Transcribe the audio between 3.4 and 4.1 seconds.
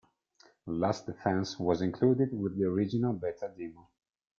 demo.